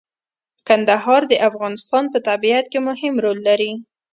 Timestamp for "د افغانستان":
1.31-2.03